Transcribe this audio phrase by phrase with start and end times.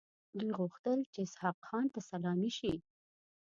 [0.37, 2.73] دوی غوښتل چې اسحق خان ته سلامي شي.